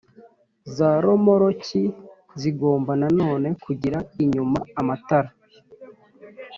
Za 0.75 0.89
romoruki 1.03 1.83
zigomba 2.41 2.91
na 3.01 3.07
none 3.19 3.47
kugira 3.63 3.97
inyuma, 4.23 4.59
amatara 4.79 5.29